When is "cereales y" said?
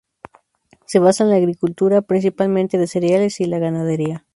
2.87-3.45